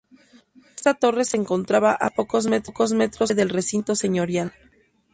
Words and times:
Esta 0.75 0.95
torre 0.95 1.25
se 1.25 1.37
encontraba 1.37 1.91
a 1.93 2.09
pocos 2.09 2.47
metros 2.47 2.91
al 2.91 2.97
norte 2.97 3.35
del 3.35 3.49
recinto 3.49 3.93
señorial. 3.93 4.51